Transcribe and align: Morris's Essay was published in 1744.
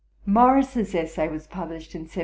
Morris's 0.25 0.95
Essay 0.95 1.27
was 1.27 1.45
published 1.45 1.93
in 1.93 2.05
1744. 2.09 2.13